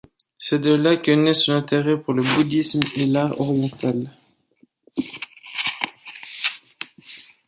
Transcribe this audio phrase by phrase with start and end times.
[0.39, 4.11] C'est de là que naît son intérêt pour le bouddhisme et l'art oriental.